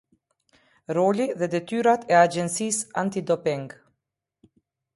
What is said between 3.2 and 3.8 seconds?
Doping.